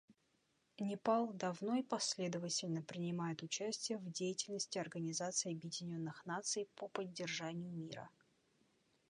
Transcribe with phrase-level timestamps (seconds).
[0.79, 8.09] Непал давно и последовательно принимает участие в деятельности Организации Объединенных Наций по поддержанию мира.